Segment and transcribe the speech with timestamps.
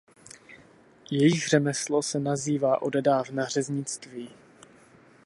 [1.11, 4.29] Jejich řemeslo se nazývá odedávna řeznictví.